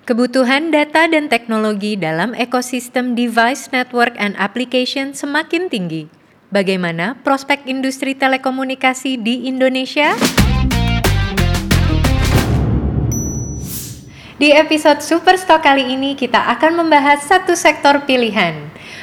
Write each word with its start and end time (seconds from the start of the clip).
Kebutuhan 0.00 0.72
data 0.72 1.04
dan 1.04 1.28
teknologi 1.28 1.92
dalam 1.92 2.32
ekosistem 2.32 3.12
device, 3.12 3.68
network, 3.68 4.16
and 4.16 4.32
application 4.40 5.12
semakin 5.12 5.68
tinggi. 5.68 6.08
Bagaimana 6.48 7.20
prospek 7.20 7.68
industri 7.68 8.16
telekomunikasi 8.16 9.20
di 9.20 9.44
Indonesia? 9.44 10.16
Di 14.40 14.56
episode 14.56 15.04
Superstock 15.04 15.60
kali 15.60 15.92
ini 15.92 16.16
kita 16.16 16.48
akan 16.56 16.80
membahas 16.80 17.20
satu 17.28 17.52
sektor 17.52 18.00
pilihan. 18.08 18.56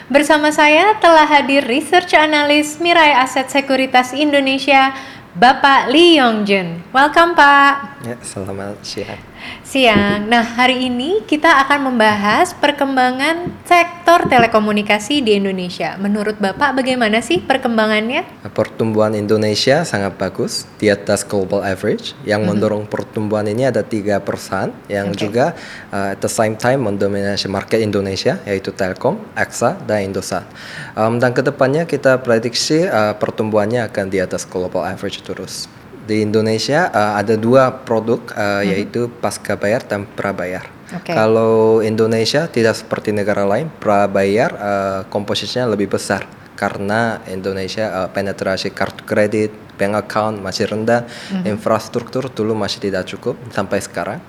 Bersama 0.09 0.49
saya 0.49 0.97
telah 0.97 1.29
hadir 1.29 1.61
Research 1.69 2.17
Analyst 2.17 2.81
Mirai 2.81 3.13
Aset 3.13 3.53
Sekuritas 3.53 4.17
Indonesia, 4.17 4.97
Bapak 5.37 5.93
Lee 5.93 6.17
Yongjun. 6.17 6.89
Welcome 6.89 7.37
Pak. 7.37 8.01
Ya, 8.01 8.17
selamat 8.25 8.81
siang. 8.81 9.36
Siang. 9.67 10.31
Nah, 10.31 10.43
hari 10.43 10.87
ini 10.87 11.27
kita 11.27 11.59
akan 11.67 11.91
membahas 11.91 12.55
perkembangan 12.55 13.51
sektor 13.67 14.23
telekomunikasi 14.31 15.19
di 15.19 15.35
Indonesia. 15.35 15.99
Menurut 15.99 16.39
Bapak 16.39 16.71
bagaimana 16.71 17.19
sih 17.19 17.43
perkembangannya? 17.43 18.23
Pertumbuhan 18.55 19.11
Indonesia 19.13 19.83
sangat 19.83 20.15
bagus 20.15 20.63
di 20.79 20.87
atas 20.87 21.27
global 21.27 21.67
average. 21.67 22.15
Yang 22.23 22.47
mm-hmm. 22.47 22.47
mendorong 22.47 22.83
pertumbuhan 22.87 23.45
ini 23.51 23.67
ada 23.67 23.83
tiga 23.83 24.23
perusahaan 24.23 24.71
yang 24.87 25.11
okay. 25.11 25.19
juga 25.27 25.45
uh, 25.91 26.15
at 26.15 26.19
the 26.23 26.31
same 26.31 26.55
time 26.55 26.87
mendominasi 26.87 27.51
market 27.51 27.83
Indonesia 27.83 28.39
yaitu 28.47 28.71
Telkom, 28.71 29.19
AXA, 29.35 29.75
dan 29.83 30.07
Indosat. 30.07 30.47
Um, 30.95 31.19
dan 31.19 31.35
ke 31.35 31.43
depannya 31.43 31.83
kita 31.83 32.23
prediksi 32.23 32.87
uh, 32.87 33.13
pertumbuhannya 33.19 33.83
akan 33.91 34.07
di 34.07 34.23
atas 34.23 34.47
global 34.47 34.87
average 34.87 35.21
terus 35.27 35.67
di 36.07 36.23
Indonesia 36.23 36.87
uh, 36.89 37.19
ada 37.19 37.35
dua 37.35 37.69
produk 37.83 38.23
uh, 38.31 38.63
hmm. 38.63 38.69
yaitu 38.71 39.01
pasca 39.19 39.59
bayar 39.59 39.83
dan 39.83 40.07
prabayar. 40.07 40.63
Okay. 40.87 41.11
Kalau 41.11 41.83
Indonesia 41.83 42.47
tidak 42.47 42.79
seperti 42.79 43.11
negara 43.11 43.43
lain, 43.43 43.67
prabayar 43.67 44.49
uh, 44.55 44.99
komposisinya 45.11 45.67
lebih 45.75 45.91
besar 45.91 46.23
karena 46.55 47.21
Indonesia 47.27 47.91
uh, 47.91 48.09
penetrasi 48.09 48.71
kartu 48.71 49.03
kredit, 49.05 49.51
bank 49.77 49.93
account 49.93 50.41
masih 50.41 50.65
rendah, 50.65 51.05
mm-hmm. 51.05 51.45
infrastruktur 51.45 52.31
dulu 52.33 52.57
masih 52.57 52.81
tidak 52.81 53.05
cukup 53.05 53.37
sampai 53.53 53.83
sekarang, 53.83 54.19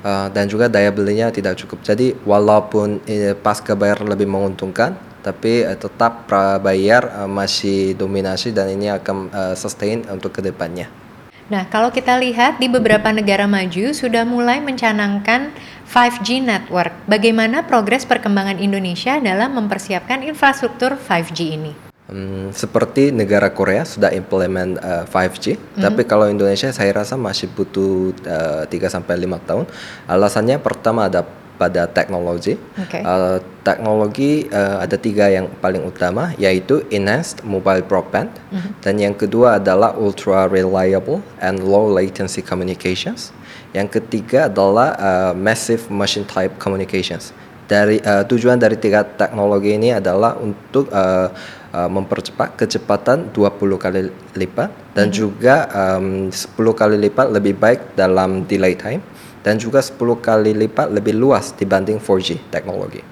uh, 0.00 0.32
dan 0.32 0.48
juga 0.48 0.70
daya 0.72 0.88
belinya 0.88 1.28
tidak 1.28 1.60
cukup. 1.60 1.84
Jadi 1.84 2.16
walaupun 2.24 3.04
uh, 3.04 3.34
pasca 3.36 3.76
bayar 3.76 4.00
lebih 4.00 4.24
menguntungkan, 4.24 4.96
tapi 5.20 5.60
uh, 5.60 5.76
tetap 5.76 6.24
prabayar 6.24 7.26
uh, 7.26 7.28
masih 7.28 7.92
dominasi 7.92 8.56
dan 8.56 8.72
ini 8.72 8.88
akan 8.88 9.28
uh, 9.28 9.54
sustain 9.58 10.08
untuk 10.08 10.32
ke 10.32 10.40
depannya. 10.40 11.03
Nah, 11.52 11.68
kalau 11.68 11.92
kita 11.92 12.16
lihat 12.16 12.56
di 12.56 12.72
beberapa 12.72 13.12
negara 13.12 13.44
maju 13.44 13.92
sudah 13.92 14.24
mulai 14.24 14.64
mencanangkan 14.64 15.52
5G 15.84 16.40
network. 16.40 16.96
Bagaimana 17.04 17.68
progres 17.68 18.08
perkembangan 18.08 18.56
Indonesia 18.56 19.20
dalam 19.20 19.52
mempersiapkan 19.52 20.24
infrastruktur 20.24 20.96
5G 20.96 21.40
ini? 21.44 21.72
Hmm, 22.04 22.52
seperti 22.52 23.12
negara 23.12 23.48
Korea 23.48 23.84
sudah 23.84 24.12
implement 24.12 24.76
uh, 24.80 25.08
5G, 25.08 25.56
mm-hmm. 25.56 25.82
tapi 25.84 26.04
kalau 26.04 26.28
Indonesia 26.28 26.68
saya 26.68 26.92
rasa 26.92 27.16
masih 27.16 27.48
butuh 27.52 28.12
uh, 28.28 28.64
3 28.68 28.76
sampai 28.92 29.24
5 29.24 29.48
tahun. 29.48 29.64
Alasannya 30.04 30.60
pertama 30.60 31.08
ada 31.08 31.24
pada 31.56 31.86
teknologi. 31.86 32.58
Okay. 32.74 33.02
Uh, 33.02 33.38
teknologi 33.64 34.46
uh, 34.52 34.84
ada 34.84 34.98
tiga 35.00 35.32
yang 35.32 35.48
paling 35.62 35.80
utama 35.86 36.36
yaitu 36.36 36.84
enhanced 36.92 37.40
mobile 37.46 37.80
broadband 37.80 38.28
mm-hmm. 38.52 38.70
dan 38.84 38.94
yang 39.00 39.16
kedua 39.16 39.56
adalah 39.56 39.96
ultra 39.96 40.44
reliable 40.50 41.24
and 41.40 41.64
low 41.64 41.88
latency 41.88 42.44
communications. 42.44 43.32
Yang 43.72 43.98
ketiga 44.00 44.46
adalah 44.52 44.94
uh, 45.00 45.32
massive 45.34 45.88
machine 45.90 46.28
type 46.28 46.54
communications. 46.60 47.32
Dari 47.64 47.96
uh, 48.04 48.28
tujuan 48.28 48.60
dari 48.60 48.76
tiga 48.76 49.00
teknologi 49.00 49.72
ini 49.72 49.88
adalah 49.96 50.36
untuk 50.36 50.92
uh, 50.92 51.32
uh, 51.72 51.88
mempercepat 51.88 52.60
kecepatan 52.60 53.32
20 53.32 53.80
kali 53.80 54.12
lipat 54.36 54.70
dan 54.92 55.08
mm-hmm. 55.08 55.16
juga 55.16 55.66
um, 55.72 56.28
10 56.28 56.52
kali 56.54 56.96
lipat 57.08 57.32
lebih 57.32 57.56
baik 57.56 57.96
dalam 57.96 58.44
delay 58.44 58.76
time 58.76 59.00
dan 59.44 59.60
juga 59.60 59.84
10 59.84 60.00
kali 60.24 60.56
lipat 60.56 60.88
lebih 60.88 61.12
luas 61.12 61.52
dibanding 61.52 62.00
4G 62.00 62.48
teknologi. 62.48 63.04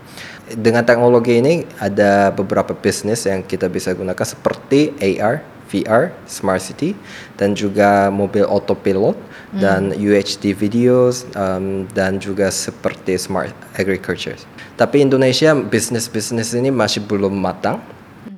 Dengan 0.48 0.82
teknologi 0.82 1.38
ini 1.38 1.62
ada 1.78 2.32
beberapa 2.32 2.72
bisnis 2.74 3.28
yang 3.28 3.44
kita 3.44 3.68
bisa 3.68 3.92
gunakan 3.92 4.24
seperti 4.26 4.96
AR, 4.98 5.44
VR, 5.70 6.12
smart 6.28 6.60
city, 6.60 6.92
dan 7.36 7.56
juga 7.56 8.12
mobil 8.12 8.44
autopilot 8.44 9.16
hmm. 9.16 9.60
dan 9.60 9.80
UHD 9.96 10.52
videos 10.52 11.24
um, 11.32 11.88
dan 11.96 12.20
juga 12.20 12.52
seperti 12.52 13.16
smart 13.16 13.54
agriculture. 13.76 14.36
Tapi 14.76 15.04
Indonesia 15.04 15.56
bisnis-bisnis 15.56 16.52
ini 16.52 16.68
masih 16.68 17.00
belum 17.04 17.32
matang. 17.32 17.80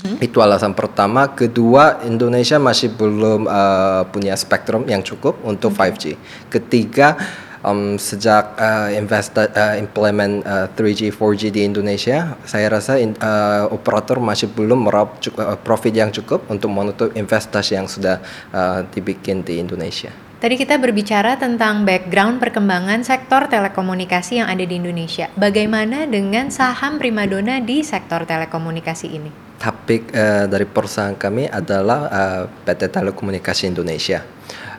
Hmm. 0.04 0.20
Itu 0.20 0.44
alasan 0.44 0.76
pertama. 0.76 1.32
Kedua, 1.32 2.04
Indonesia 2.04 2.60
masih 2.60 2.92
belum 2.92 3.48
uh, 3.48 4.04
punya 4.12 4.36
spektrum 4.36 4.84
yang 4.86 5.00
cukup 5.00 5.40
untuk 5.42 5.72
hmm. 5.72 5.80
5G. 5.80 6.04
Ketiga, 6.52 7.16
um, 7.64 7.96
sejak 7.96 8.54
uh, 8.60 8.92
investa, 8.92 9.48
uh, 9.48 9.74
implement 9.80 10.44
uh, 10.44 10.68
3G 10.76 11.10
4G 11.10 11.50
di 11.50 11.64
Indonesia 11.64 12.36
saya 12.44 12.68
rasa 12.68 13.00
in, 13.00 13.16
uh, 13.18 13.66
operator 13.72 14.20
masih 14.20 14.52
belum 14.52 14.86
meraup 14.86 15.16
uh, 15.40 15.56
profit 15.58 15.96
yang 15.96 16.12
cukup 16.12 16.44
untuk 16.52 16.70
menutup 16.70 17.08
investasi 17.16 17.74
yang 17.80 17.88
sudah 17.88 18.20
uh, 18.52 18.84
dibikin 18.92 19.42
di 19.42 19.58
Indonesia. 19.58 20.12
Tadi 20.44 20.60
kita 20.60 20.76
berbicara 20.76 21.40
tentang 21.40 21.88
background 21.88 22.36
perkembangan 22.36 23.00
sektor 23.00 23.48
telekomunikasi 23.48 24.44
yang 24.44 24.48
ada 24.52 24.60
di 24.60 24.76
Indonesia. 24.76 25.32
Bagaimana 25.40 26.04
dengan 26.04 26.52
saham 26.52 27.00
primadona 27.00 27.64
di 27.64 27.80
sektor 27.80 28.28
telekomunikasi 28.28 29.08
ini? 29.08 29.43
Topik 29.54 30.12
uh, 30.12 30.44
dari 30.50 30.66
perusahaan 30.68 31.14
kami 31.16 31.48
adalah 31.48 32.00
uh, 32.10 32.42
PT 32.66 32.90
Telekomunikasi 32.90 33.70
Indonesia 33.70 34.20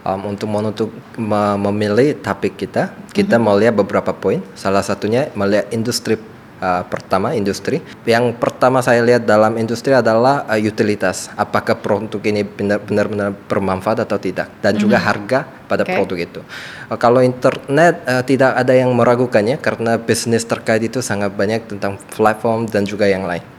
um, 0.06 0.32
untuk 0.32 0.48
menutup 0.48 0.90
memilih 1.18 2.22
topik 2.22 2.56
kita, 2.56 2.94
kita 3.12 3.36
mm-hmm. 3.36 3.50
melihat 3.50 3.74
beberapa 3.74 4.14
poin. 4.14 4.40
Salah 4.54 4.86
satunya 4.86 5.34
melihat 5.34 5.74
industri 5.74 6.22
uh, 6.62 6.86
pertama 6.86 7.34
industri. 7.34 7.82
Yang 8.06 8.38
pertama 8.38 8.86
saya 8.86 9.02
lihat 9.02 9.26
dalam 9.26 9.58
industri 9.58 9.92
adalah 9.98 10.46
uh, 10.46 10.62
utilitas. 10.62 11.34
Apakah 11.34 11.82
produk 11.82 12.22
ini 12.22 12.46
benar-benar 12.46 13.34
bermanfaat 13.50 14.06
atau 14.06 14.22
tidak, 14.22 14.54
dan 14.62 14.78
mm-hmm. 14.78 14.84
juga 14.86 14.98
harga 15.02 15.40
pada 15.66 15.82
okay. 15.82 15.98
produk 15.98 16.18
itu. 16.22 16.42
Uh, 16.88 16.98
kalau 17.02 17.20
internet 17.26 18.06
uh, 18.06 18.22
tidak 18.22 18.54
ada 18.54 18.74
yang 18.78 18.94
meragukannya 18.94 19.58
karena 19.58 19.98
bisnis 19.98 20.46
terkait 20.46 20.86
itu 20.86 21.02
sangat 21.02 21.34
banyak 21.34 21.66
tentang 21.66 21.98
platform 22.14 22.70
dan 22.70 22.86
juga 22.86 23.10
yang 23.10 23.26
lain. 23.26 23.55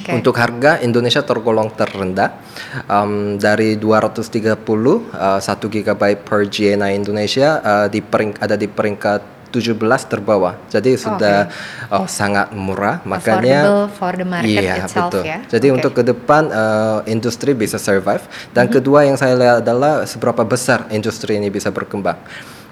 Okay. 0.00 0.16
Untuk 0.16 0.32
harga 0.40 0.80
Indonesia 0.80 1.20
tergolong 1.20 1.68
terendah 1.76 2.40
um, 2.88 3.36
dari 3.36 3.76
230 3.76 4.56
uh, 4.56 5.36
1 5.36 5.44
GB 5.44 6.02
per 6.24 6.48
GNA 6.48 6.96
Indonesia 6.96 7.60
uh, 7.60 7.86
di 7.92 8.00
pering, 8.00 8.32
ada 8.40 8.56
di 8.56 8.64
peringkat 8.64 9.52
17 9.52 9.76
terbawah. 10.08 10.56
Jadi 10.72 10.96
sudah 10.96 11.50
okay. 11.50 12.00
oh, 12.00 12.08
sangat 12.08 12.54
murah 12.54 13.04
makanya 13.04 13.90
for 13.92 14.16
the 14.16 14.24
market 14.24 14.62
iya, 14.62 14.88
itself 14.88 15.12
betul. 15.12 15.22
ya. 15.26 15.38
Jadi 15.44 15.66
okay. 15.68 15.76
untuk 15.76 15.92
ke 15.92 16.02
depan 16.06 16.48
uh, 16.48 16.98
industri 17.04 17.52
bisa 17.52 17.76
survive 17.76 18.24
dan 18.56 18.64
mm 18.64 18.68
-hmm. 18.70 18.76
kedua 18.80 18.98
yang 19.04 19.20
saya 19.20 19.36
lihat 19.36 19.56
adalah 19.66 20.08
seberapa 20.08 20.46
besar 20.48 20.88
industri 20.88 21.36
ini 21.36 21.52
bisa 21.52 21.68
berkembang 21.68 22.16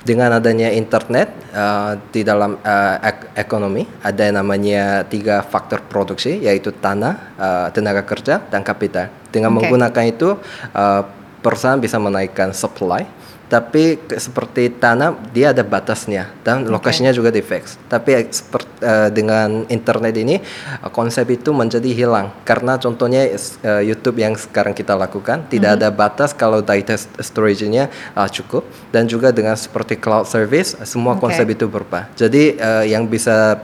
dengan 0.06 0.38
adanya 0.38 0.70
internet 0.70 1.34
uh, 1.52 1.98
di 2.14 2.22
dalam 2.22 2.56
uh, 2.62 2.96
ek 3.02 3.34
ekonomi 3.34 3.82
ada 4.02 4.22
yang 4.24 4.40
namanya 4.40 5.02
tiga 5.04 5.42
faktor 5.42 5.82
produksi 5.84 6.38
yaitu 6.38 6.70
tanah, 6.70 7.14
uh, 7.36 7.66
tenaga 7.74 8.06
kerja 8.06 8.40
dan 8.46 8.62
kapital. 8.62 9.10
Dengan 9.28 9.52
okay. 9.52 9.66
menggunakan 9.66 10.04
itu 10.06 10.38
uh, 10.72 11.02
perusahaan 11.42 11.78
bisa 11.78 11.98
menaikkan 11.98 12.50
supply 12.54 13.17
tapi 13.48 13.96
seperti 14.12 14.68
tanah 14.76 15.16
dia 15.32 15.56
ada 15.56 15.64
batasnya 15.64 16.28
dan 16.44 16.62
okay. 16.62 16.70
lokasinya 16.70 17.12
juga 17.16 17.32
di 17.32 17.40
fix. 17.40 17.80
Tapi 17.88 18.28
seperti, 18.28 18.68
uh, 18.84 19.08
dengan 19.08 19.64
internet 19.72 20.14
ini 20.20 20.36
uh, 20.84 20.92
konsep 20.92 21.24
itu 21.32 21.50
menjadi 21.56 21.88
hilang 21.96 22.30
karena 22.44 22.76
contohnya 22.76 23.24
uh, 23.32 23.80
YouTube 23.80 24.20
yang 24.20 24.36
sekarang 24.36 24.76
kita 24.76 24.92
lakukan 24.92 25.48
tidak 25.48 25.74
mm 25.74 25.80
-hmm. 25.80 25.88
ada 25.88 25.96
batas 25.96 26.30
kalau 26.36 26.60
data 26.60 26.94
storage-nya 27.18 27.88
uh, 28.12 28.28
cukup 28.28 28.68
dan 28.92 29.08
juga 29.08 29.32
dengan 29.32 29.56
seperti 29.56 29.96
cloud 29.96 30.28
service 30.28 30.76
semua 30.84 31.16
okay. 31.16 31.24
konsep 31.24 31.46
itu 31.48 31.64
berubah. 31.64 32.12
Jadi 32.14 32.60
uh, 32.60 32.84
yang 32.84 33.08
bisa 33.08 33.56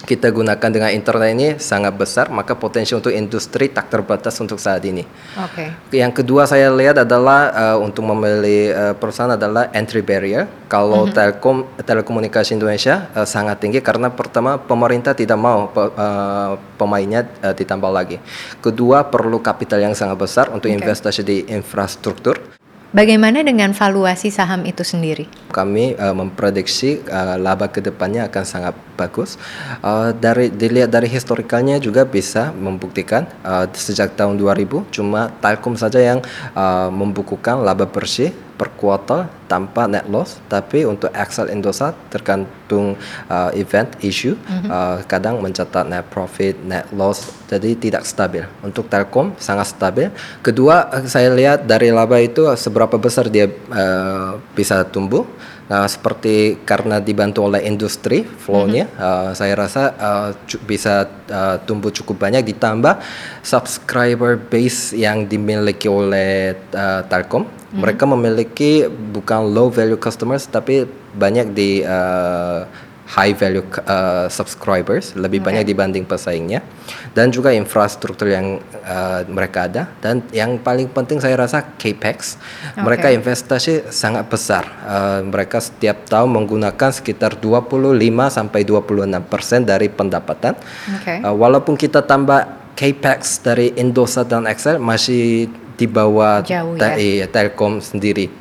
kita 0.00 0.32
gunakan 0.32 0.70
dengan 0.72 0.90
internet 0.90 1.30
ini 1.36 1.48
sangat 1.60 1.92
besar, 1.92 2.32
maka 2.32 2.56
potensi 2.56 2.96
untuk 2.96 3.12
industri 3.12 3.68
tak 3.68 3.92
terbatas 3.92 4.32
untuk 4.40 4.56
saat 4.56 4.80
ini. 4.88 5.04
Oke. 5.36 5.68
Okay. 5.92 6.00
Yang 6.00 6.22
kedua 6.24 6.48
saya 6.48 6.72
lihat 6.72 7.04
adalah 7.04 7.52
uh, 7.52 7.78
untuk 7.78 8.08
memilih 8.08 8.72
uh, 8.72 8.94
perusahaan 8.96 9.36
adalah 9.36 9.68
entry 9.76 10.00
barrier. 10.00 10.48
Kalau 10.70 11.04
mm 11.04 11.08
-hmm. 11.10 11.16
telkom 11.16 11.58
telekomunikasi 11.84 12.56
Indonesia 12.56 13.12
uh, 13.12 13.28
sangat 13.28 13.60
tinggi 13.60 13.84
karena 13.84 14.08
pertama 14.08 14.56
pemerintah 14.56 15.12
tidak 15.12 15.36
mau 15.36 15.68
uh, 15.68 16.56
pemainnya 16.80 17.28
uh, 17.44 17.52
ditambah 17.52 17.90
lagi. 17.92 18.16
Kedua 18.64 19.04
perlu 19.04 19.38
kapital 19.44 19.84
yang 19.84 19.92
sangat 19.92 20.16
besar 20.16 20.48
untuk 20.48 20.72
okay. 20.72 20.78
investasi 20.80 21.20
di 21.20 21.36
infrastruktur 21.52 22.60
Bagaimana 22.90 23.46
dengan 23.46 23.70
valuasi 23.70 24.34
saham 24.34 24.66
itu 24.66 24.82
sendiri? 24.82 25.30
Kami 25.54 25.94
uh, 25.94 26.10
memprediksi 26.10 26.98
uh, 27.06 27.38
laba 27.38 27.70
ke 27.70 27.78
depannya 27.78 28.26
akan 28.26 28.42
sangat 28.42 28.74
bagus. 29.00 29.40
Uh, 29.80 30.12
dari 30.12 30.52
dilihat 30.52 30.92
dari 30.92 31.08
historikalnya 31.08 31.80
juga 31.80 32.04
bisa 32.04 32.52
membuktikan 32.52 33.24
uh, 33.40 33.64
sejak 33.72 34.12
tahun 34.12 34.36
2000 34.36 34.92
cuma 34.92 35.32
Telkom 35.40 35.80
saja 35.80 35.96
yang 35.96 36.20
uh, 36.52 36.92
membukukan 36.92 37.64
laba 37.64 37.88
bersih 37.88 38.36
per 38.60 38.76
kuartal 38.76 39.24
tanpa 39.48 39.88
net 39.88 40.04
loss 40.04 40.36
tapi 40.44 40.84
untuk 40.84 41.08
Excel 41.16 41.48
Indosat 41.48 41.96
tergantung 42.12 42.92
uh, 43.32 43.48
event 43.56 43.88
issue 44.04 44.36
mm-hmm. 44.36 44.68
uh, 44.68 45.00
kadang 45.08 45.40
mencatat 45.40 45.88
net 45.88 46.04
profit 46.12 46.60
net 46.60 46.84
loss 46.92 47.32
jadi 47.48 47.72
tidak 47.72 48.04
stabil 48.04 48.44
untuk 48.60 48.84
Telkom 48.92 49.32
sangat 49.40 49.72
stabil 49.72 50.12
kedua 50.44 50.92
saya 51.08 51.32
lihat 51.32 51.64
dari 51.64 51.88
laba 51.88 52.20
itu 52.20 52.44
seberapa 52.52 53.00
besar 53.00 53.32
dia 53.32 53.48
uh, 53.72 54.36
bisa 54.52 54.84
tumbuh 54.84 55.24
Nah, 55.70 55.86
seperti 55.86 56.66
karena 56.66 56.98
dibantu 56.98 57.46
oleh 57.46 57.62
industri 57.62 58.26
flow-nya, 58.26 58.90
mm 58.90 58.94
-hmm. 58.98 59.06
uh, 59.06 59.30
saya 59.38 59.54
rasa 59.54 59.82
uh, 59.94 60.28
bisa 60.66 61.06
uh, 61.30 61.62
tumbuh 61.62 61.94
cukup 61.94 62.26
banyak 62.26 62.42
ditambah 62.42 62.98
subscriber 63.46 64.34
base 64.34 64.98
yang 64.98 65.30
dimiliki 65.30 65.86
oleh 65.86 66.58
uh, 66.74 67.06
Telkom. 67.06 67.46
Mm 67.46 67.50
-hmm. 67.54 67.78
Mereka 67.86 68.04
memiliki 68.10 68.70
bukan 68.90 69.46
low 69.46 69.70
value 69.70 69.94
customers 69.94 70.50
tapi 70.50 70.90
banyak 71.14 71.54
di 71.54 71.86
uh, 71.86 72.66
high 73.10 73.34
value 73.34 73.66
uh, 73.90 74.30
subscribers 74.30 75.18
lebih 75.18 75.42
okay. 75.42 75.46
banyak 75.50 75.64
dibanding 75.66 76.06
pesaingnya 76.06 76.62
dan 77.10 77.34
juga 77.34 77.50
infrastruktur 77.50 78.30
yang 78.30 78.62
uh, 78.86 79.26
mereka 79.26 79.66
ada 79.66 79.90
dan 79.98 80.22
yang 80.30 80.62
paling 80.62 80.86
penting 80.86 81.18
saya 81.18 81.34
rasa 81.34 81.74
capex 81.74 82.38
okay. 82.70 82.82
mereka 82.86 83.10
investasi 83.10 83.90
sangat 83.90 84.30
besar 84.30 84.62
uh, 84.86 85.20
mereka 85.26 85.58
setiap 85.58 86.06
tahun 86.06 86.30
menggunakan 86.30 86.90
sekitar 86.94 87.34
25 87.42 87.98
sampai 88.30 88.60
26 88.62 89.10
persen 89.26 89.66
dari 89.66 89.90
pendapatan 89.90 90.54
okay. 91.02 91.18
uh, 91.26 91.34
walaupun 91.34 91.74
kita 91.74 92.06
tambah 92.06 92.46
capex 92.78 93.42
dari 93.42 93.74
Indosat 93.74 94.30
dan 94.30 94.46
Excel 94.46 94.78
masih 94.78 95.50
di 95.74 95.88
bawah 95.88 96.44
Jauh, 96.44 96.76
ya? 96.76 96.94
Iya, 96.94 97.26
Telkom 97.26 97.80
sendiri 97.80 98.39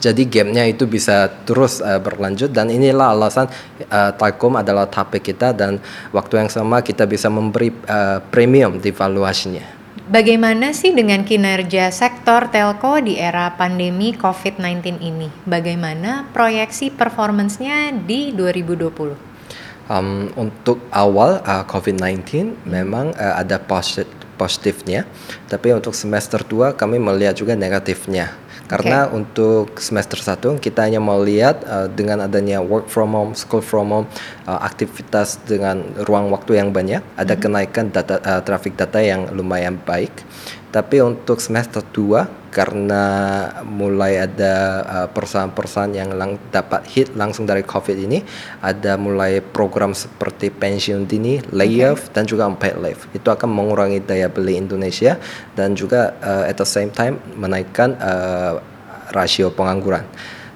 jadi 0.00 0.24
gamenya 0.24 0.64
itu 0.64 0.88
bisa 0.88 1.28
terus 1.44 1.84
uh, 1.84 2.00
berlanjut 2.00 2.48
dan 2.48 2.72
inilah 2.72 3.12
alasan 3.12 3.52
uh, 3.92 4.10
Telkom 4.16 4.56
adalah 4.56 4.88
topik 4.88 5.28
kita 5.28 5.52
dan 5.52 5.76
waktu 6.10 6.40
yang 6.40 6.48
sama 6.48 6.80
kita 6.80 7.04
bisa 7.04 7.28
memberi 7.28 7.68
uh, 7.84 8.24
premium 8.32 8.80
di 8.80 8.88
valuasinya. 8.90 9.78
Bagaimana 10.10 10.74
sih 10.74 10.90
dengan 10.90 11.22
kinerja 11.22 11.92
sektor 11.94 12.50
telco 12.50 12.98
di 12.98 13.14
era 13.14 13.54
pandemi 13.54 14.10
COVID-19 14.10 14.98
ini? 14.98 15.30
Bagaimana 15.46 16.26
proyeksi 16.34 16.90
performance-nya 16.90 17.94
di 17.94 18.34
2020? 18.34 19.30
Um, 19.86 20.30
untuk 20.34 20.82
awal 20.90 21.38
uh, 21.46 21.62
COVID-19 21.62 22.58
memang 22.66 23.14
uh, 23.14 23.38
ada 23.38 23.62
positif 23.62 24.18
positifnya, 24.40 25.04
tapi 25.52 25.68
untuk 25.76 25.92
semester 25.92 26.40
2 26.40 26.72
kami 26.72 26.96
melihat 26.96 27.36
juga 27.36 27.52
negatifnya. 27.52 28.32
Karena 28.70 29.10
okay. 29.10 29.18
untuk 29.18 29.82
semester 29.82 30.14
1 30.14 30.62
kita 30.62 30.86
hanya 30.86 31.02
mau 31.02 31.18
lihat 31.18 31.66
uh, 31.66 31.90
dengan 31.90 32.22
adanya 32.22 32.62
work 32.62 32.86
from 32.86 33.18
home, 33.18 33.34
school 33.34 33.58
from 33.58 33.90
home, 33.90 34.06
uh, 34.46 34.62
aktivitas 34.62 35.42
dengan 35.42 35.82
ruang 36.06 36.30
waktu 36.30 36.62
yang 36.62 36.70
banyak, 36.70 37.02
ada 37.18 37.26
mm 37.26 37.26
-hmm. 37.34 37.42
kenaikan 37.42 37.86
data 37.90 38.22
uh, 38.22 38.40
traffic 38.46 38.78
data 38.78 39.02
yang 39.02 39.26
lumayan 39.34 39.74
baik. 39.82 40.14
Tapi 40.70 41.02
untuk 41.02 41.42
semester 41.42 41.82
2 41.82 42.50
karena 42.50 43.02
mulai 43.62 44.18
ada 44.22 44.54
uh, 44.82 45.08
perusahaan-perusahaan 45.10 45.94
yang 45.94 46.14
lang 46.14 46.38
dapat 46.50 46.82
hit 46.90 47.14
langsung 47.14 47.46
dari 47.46 47.62
COVID 47.62 47.94
ini, 47.94 48.22
ada 48.62 48.98
mulai 48.98 49.38
program 49.38 49.94
seperti 49.94 50.50
pensiun 50.50 51.06
dini, 51.06 51.38
layoff 51.54 52.10
okay. 52.10 52.14
dan 52.14 52.24
juga 52.26 52.46
unpaid 52.50 52.78
leave. 52.82 53.02
Itu 53.14 53.30
akan 53.30 53.50
mengurangi 53.50 54.02
daya 54.02 54.26
beli 54.26 54.58
Indonesia 54.58 55.18
dan 55.54 55.78
juga 55.78 56.14
uh, 56.22 56.46
at 56.46 56.58
the 56.58 56.66
same 56.66 56.90
time 56.90 57.18
menaikkan 57.38 57.94
uh, 57.98 58.58
rasio 59.14 59.50
pengangguran. 59.50 60.06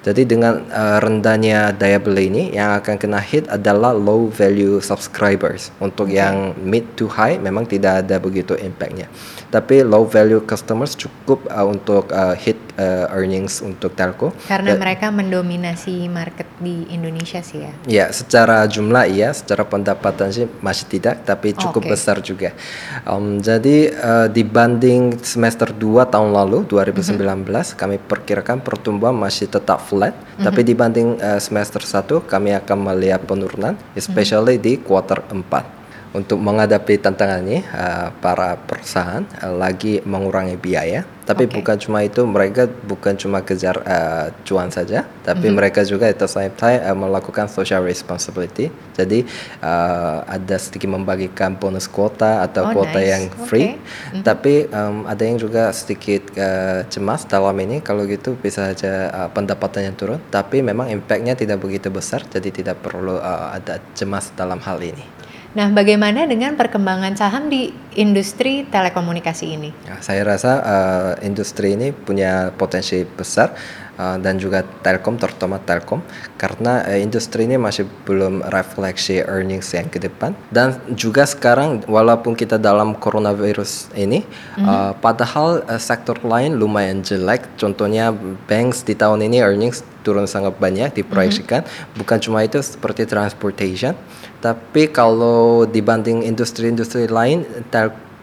Jadi 0.05 0.21
dengan 0.21 0.61
uh, 0.69 1.01
rendahnya 1.01 1.73
daya 1.73 1.97
beli 1.97 2.29
ini 2.29 2.43
yang 2.53 2.77
akan 2.77 3.01
kena 3.01 3.17
hit 3.17 3.49
adalah 3.49 3.89
low 3.89 4.29
value 4.29 4.77
subscribers. 4.77 5.73
Untuk 5.81 6.13
okay. 6.13 6.21
yang 6.21 6.53
mid 6.61 6.85
to 6.93 7.09
high 7.09 7.41
memang 7.41 7.65
tidak 7.65 8.05
ada 8.05 8.21
begitu 8.21 8.53
impactnya. 8.53 9.09
Tapi 9.49 9.81
low 9.81 10.05
value 10.05 10.45
customers 10.45 10.93
cukup 10.93 11.49
uh, 11.49 11.65
untuk 11.65 12.13
uh, 12.13 12.37
hit 12.37 12.61
uh, 12.79 13.11
earnings 13.11 13.59
untuk 13.63 13.95
telco. 13.95 14.31
Karena 14.47 14.75
Dan, 14.75 14.81
mereka 14.81 15.07
mendominasi 15.11 16.07
market 16.11 16.47
di 16.59 16.87
Indonesia 16.91 17.43
sih 17.43 17.63
ya. 17.63 17.73
Ya, 17.87 18.05
secara 18.11 18.63
jumlah 18.67 19.07
iya, 19.11 19.31
secara 19.35 19.67
pendapatan 19.67 20.31
sih 20.31 20.47
masih 20.63 20.85
tidak, 20.87 21.23
tapi 21.27 21.55
cukup 21.55 21.83
okay. 21.83 21.91
besar 21.91 22.17
juga. 22.23 22.55
Um, 23.03 23.39
jadi 23.39 23.91
uh, 23.95 24.27
dibanding 24.31 25.19
semester 25.23 25.71
2 25.71 26.07
tahun 26.07 26.31
lalu 26.31 26.67
2019 26.67 27.15
mm 27.19 27.43
-hmm. 27.43 27.65
kami 27.75 27.97
perkirakan 27.99 28.57
pertumbuhan 28.63 29.15
masih 29.15 29.51
tetap 29.51 29.83
flat, 29.83 30.15
mm-hmm. 30.15 30.43
tapi 30.43 30.61
dibanding 30.63 31.19
uh, 31.19 31.39
semester 31.41 31.81
1 31.83 32.27
kami 32.27 32.55
akan 32.55 32.77
melihat 32.93 33.23
penurunan, 33.23 33.75
especially 33.95 34.59
mm-hmm. 34.59 34.67
di 34.67 34.83
kuartal 34.83 35.23
4 35.27 35.74
untuk 36.15 36.39
menghadapi 36.39 36.95
tantangan 37.03 37.43
ini 37.43 37.59
uh, 37.75 38.15
para 38.23 38.55
perusahaan 38.55 39.27
uh, 39.43 39.51
lagi 39.51 39.99
mengurangi 40.07 40.55
biaya 40.55 41.03
tapi 41.25 41.49
okay. 41.49 41.57
bukan 41.57 41.77
cuma 41.81 41.99
itu 42.05 42.21
mereka 42.23 42.69
bukan 42.69 43.17
cuma 43.17 43.41
kejar 43.41 43.81
uh, 43.81 44.29
cuan 44.45 44.69
saja 44.69 45.09
tapi 45.25 45.49
mm-hmm. 45.49 45.57
mereka 45.57 45.81
juga 45.81 46.05
itu 46.05 46.23
saya 46.29 46.53
uh, 46.53 46.93
melakukan 46.93 47.49
social 47.49 47.81
responsibility 47.81 48.69
jadi 48.93 49.25
uh, 49.59 50.21
ada 50.29 50.55
sedikit 50.61 50.93
membagikan 50.93 51.57
bonus 51.57 51.89
kuota 51.89 52.45
atau 52.45 52.69
oh, 52.69 52.71
kuota 52.77 53.01
nice. 53.01 53.09
yang 53.09 53.23
free 53.49 53.73
okay. 53.73 53.81
mm-hmm. 53.81 54.21
tapi 54.21 54.53
um, 54.69 55.09
ada 55.09 55.23
yang 55.25 55.41
juga 55.41 55.73
sedikit 55.73 56.29
uh, 56.37 56.85
cemas 56.87 57.25
dalam 57.25 57.57
ini 57.57 57.81
kalau 57.81 58.05
gitu 58.05 58.37
bisa 58.37 58.71
saja 58.71 59.09
uh, 59.09 59.29
pendapatannya 59.33 59.91
turun 59.97 60.21
tapi 60.29 60.61
memang 60.61 60.93
impactnya 60.93 61.33
tidak 61.33 61.57
begitu 61.57 61.89
besar 61.89 62.21
jadi 62.29 62.53
tidak 62.53 62.85
perlu 62.85 63.17
uh, 63.17 63.49
ada 63.57 63.81
cemas 63.97 64.29
dalam 64.37 64.61
hal 64.61 64.77
ini 64.77 65.24
Nah, 65.55 65.71
bagaimana 65.71 66.27
dengan 66.27 66.59
perkembangan 66.59 67.15
saham 67.15 67.47
di 67.47 67.71
industri 67.95 68.67
telekomunikasi 68.67 69.45
ini? 69.55 69.71
Ya, 69.87 70.03
saya 70.03 70.27
rasa 70.27 70.51
uh, 70.59 71.11
industri 71.23 71.79
ini 71.79 71.95
punya 71.95 72.51
potensi 72.59 73.07
besar 73.07 73.55
uh, 73.97 74.17
dan 74.19 74.37
juga 74.39 74.63
Telkom 74.83 75.19
terutama 75.19 75.59
Telkom 75.63 76.03
karena 76.35 76.83
uh, 76.85 76.99
industri 76.99 77.47
ini 77.47 77.59
masih 77.59 77.87
belum 78.07 78.45
refleksi 78.51 79.23
earnings 79.23 79.71
yang 79.75 79.87
ke 79.89 79.99
depan 79.99 80.35
dan 80.51 80.79
juga 80.93 81.23
sekarang 81.27 81.83
walaupun 81.87 82.35
kita 82.35 82.59
dalam 82.59 82.95
coronavirus 82.95 83.91
ini 83.95 84.23
mm-hmm. 84.23 84.65
uh, 84.65 84.91
padahal 84.99 85.63
uh, 85.65 85.81
sektor 85.81 86.19
lain 86.23 86.55
lumayan 86.59 87.01
jelek 87.01 87.47
contohnya 87.59 88.13
banks 88.47 88.83
di 88.83 88.93
tahun 88.95 89.25
ini 89.25 89.41
earnings 89.43 89.83
turun 90.05 90.29
sangat 90.29 90.55
banyak 90.61 90.93
diproyeksikan 90.93 91.65
mm-hmm. 91.65 91.97
bukan 91.97 92.17
cuma 92.21 92.45
itu 92.45 92.61
seperti 92.61 93.09
transportation 93.09 93.97
tapi 94.45 94.93
kalau 94.93 95.65
dibanding 95.65 96.21
industri-industri 96.21 97.09
lain, 97.09 97.49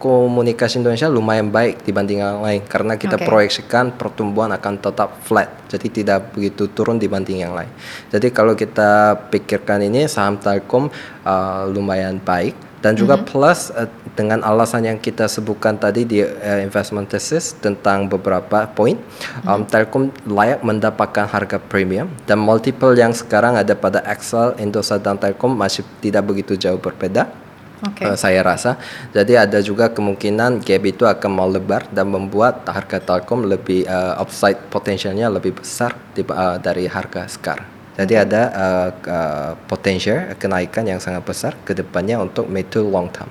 telekomunikasi 0.03 0.83
Indonesia 0.83 1.07
lumayan 1.07 1.47
baik 1.47 1.87
dibanding 1.87 2.19
yang 2.19 2.43
lain 2.43 2.59
karena 2.67 2.99
kita 2.99 3.15
okay. 3.15 3.23
proyeksikan 3.23 3.95
pertumbuhan 3.95 4.51
akan 4.51 4.75
tetap 4.83 5.15
flat, 5.23 5.47
jadi 5.71 5.87
tidak 5.87 6.35
begitu 6.35 6.67
turun 6.75 6.99
dibanding 6.99 7.47
yang 7.47 7.55
lain. 7.55 7.71
Jadi 8.11 8.27
kalau 8.35 8.51
kita 8.51 9.15
pikirkan 9.31 9.79
ini 9.87 10.11
saham 10.11 10.35
Telkom 10.35 10.91
uh, 11.23 11.63
lumayan 11.71 12.19
baik 12.19 12.51
dan 12.83 12.99
juga 12.99 13.15
mm 13.15 13.23
-hmm. 13.23 13.31
plus 13.31 13.71
uh, 13.71 13.87
dengan 14.13 14.43
alasan 14.43 14.83
yang 14.83 14.99
kita 14.99 15.31
sebutkan 15.31 15.79
tadi 15.79 16.03
di 16.03 16.19
uh, 16.19 16.59
investment 16.59 17.07
thesis 17.07 17.55
tentang 17.63 18.11
beberapa 18.11 18.67
poin, 18.75 18.99
mm-hmm. 18.99 19.47
um, 19.47 19.63
Telkom 19.63 20.11
layak 20.27 20.59
mendapatkan 20.67 21.31
harga 21.31 21.63
premium 21.63 22.11
dan 22.27 22.43
multiple 22.43 22.91
yang 22.91 23.15
sekarang 23.15 23.55
ada 23.55 23.71
pada 23.71 24.03
Excel, 24.03 24.51
Indosat 24.59 24.99
dan 24.99 25.15
Telkom 25.15 25.55
masih 25.55 25.87
tidak 26.03 26.27
begitu 26.27 26.59
jauh 26.59 26.77
berbeda. 26.77 27.42
Okay. 27.83 28.07
Uh, 28.07 28.15
saya 28.15 28.39
rasa, 28.39 28.79
jadi 29.11 29.43
ada 29.43 29.59
juga 29.59 29.91
kemungkinan 29.91 30.63
gap 30.63 30.83
itu 30.87 31.03
akan 31.03 31.31
melebar 31.35 31.83
dan 31.91 32.07
membuat 32.07 32.63
harga 32.63 33.03
Telkom 33.03 33.43
lebih 33.43 33.83
uh, 33.83 34.23
upside 34.23 34.71
potensialnya 34.71 35.27
lebih 35.27 35.59
besar 35.59 35.91
di, 36.15 36.23
uh, 36.23 36.55
dari 36.63 36.87
harga 36.87 37.27
sekarang. 37.27 37.67
Jadi 37.93 38.13
ada 38.17 38.41
uh, 38.49 38.89
uh, 39.05 39.51
potensial 39.69 40.33
kenaikan 40.39 40.87
yang 40.87 40.97
sangat 40.97 41.21
besar 41.27 41.53
ke 41.61 41.77
depannya 41.77 42.17
untuk 42.17 42.49
mid 42.49 42.71
to 42.71 42.81
long 42.81 43.11
term. 43.11 43.29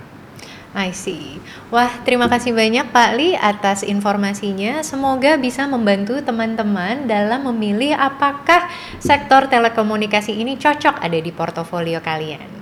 I 0.73 0.95
see. 0.97 1.37
Wah, 1.69 2.01
terima 2.01 2.33
kasih 2.33 2.57
banyak 2.57 2.89
Pak 2.97 3.11
Li 3.21 3.37
atas 3.37 3.85
informasinya. 3.85 4.81
Semoga 4.81 5.37
bisa 5.37 5.69
membantu 5.69 6.17
teman-teman 6.25 7.05
dalam 7.05 7.45
memilih 7.53 7.93
apakah 7.93 8.73
sektor 8.97 9.53
telekomunikasi 9.53 10.33
ini 10.33 10.57
cocok 10.57 10.97
ada 10.97 11.19
di 11.21 11.29
portofolio 11.29 12.01
kalian. 12.01 12.62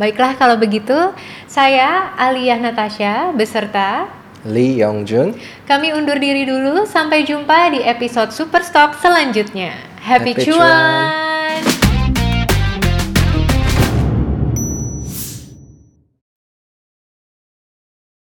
Baiklah 0.00 0.38
kalau 0.38 0.56
begitu, 0.56 0.96
saya 1.50 2.14
Aliyah 2.16 2.58
Natasha 2.58 3.34
beserta 3.34 4.08
Lee 4.46 4.78
Yongjun. 4.80 5.34
Kami 5.66 5.92
undur 5.92 6.16
diri 6.16 6.46
dulu, 6.46 6.86
sampai 6.86 7.26
jumpa 7.26 7.74
di 7.74 7.82
episode 7.82 8.30
Superstock 8.30 8.96
selanjutnya. 9.02 9.74
Happy, 9.98 10.32
Happy 10.32 10.46
cuan! 10.46 11.27